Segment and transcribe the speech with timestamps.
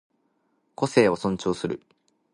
[0.73, 1.83] 個性を尊重する